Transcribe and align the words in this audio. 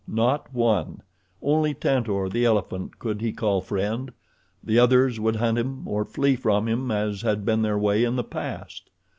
Not 0.07 0.51
one. 0.51 1.03
Only 1.43 1.75
Tantor, 1.75 2.27
the 2.27 2.43
elephant, 2.43 2.97
could 2.97 3.21
he 3.21 3.31
call 3.31 3.61
friend. 3.61 4.11
The 4.63 4.79
others 4.79 5.19
would 5.19 5.35
hunt 5.35 5.59
him 5.59 5.87
or 5.87 6.05
flee 6.05 6.35
from 6.35 6.67
him 6.67 6.89
as 6.89 7.21
had 7.21 7.45
been 7.45 7.61
their 7.61 7.77
way 7.77 8.03
in 8.03 8.15
the 8.15 8.23
past. 8.23 8.89